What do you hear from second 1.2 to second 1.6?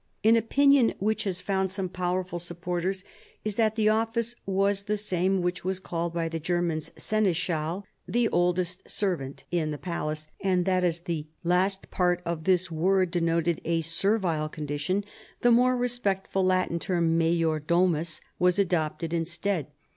has